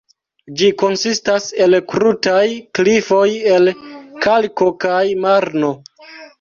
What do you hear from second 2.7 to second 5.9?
klifoj el kalko kaj marno.